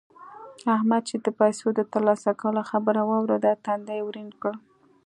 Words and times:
احمد 0.75 1.01
چې 1.09 1.15
د 1.25 1.27
پيسو 1.39 1.67
د 1.73 1.79
تر 1.91 2.01
لاسه 2.07 2.31
کولو 2.41 2.61
خبره 2.71 3.01
واورېده؛ 3.05 3.51
تندی 3.65 3.95
يې 3.99 4.03
ورين 4.05 4.29
کړ. 4.41 4.53